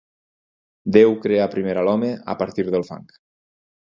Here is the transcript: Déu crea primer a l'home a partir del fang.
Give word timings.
Déu 0.95 1.13
crea 1.25 1.45
primer 1.51 1.75
a 1.81 1.85
l'home 1.87 2.11
a 2.35 2.37
partir 2.41 2.67
del 2.77 2.87
fang. 2.91 3.07